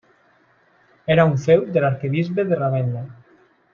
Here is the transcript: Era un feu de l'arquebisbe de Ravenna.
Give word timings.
Era 1.15 1.25
un 1.33 1.37
feu 1.43 1.61
de 1.75 1.83
l'arquebisbe 1.85 2.47
de 2.53 2.59
Ravenna. 2.63 3.05